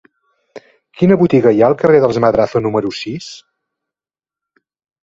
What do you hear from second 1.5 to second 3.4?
hi ha al carrer dels Madrazo número sis?